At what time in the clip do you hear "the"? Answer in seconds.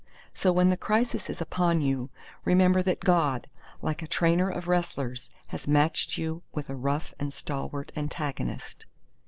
0.71-0.77